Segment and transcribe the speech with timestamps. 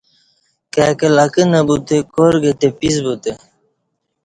[0.73, 3.31] کای کہ لکہ نہ بوتہ کار گہ تے پیس بوتہ